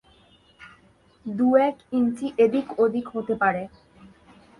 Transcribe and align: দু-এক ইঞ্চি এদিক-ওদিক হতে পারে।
দু-এক 1.25 1.75
ইঞ্চি 1.91 2.27
এদিক-ওদিক 2.37 3.05
হতে 3.09 3.33
পারে। 3.41 3.63